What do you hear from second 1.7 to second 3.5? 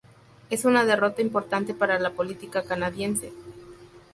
para la política canadiense.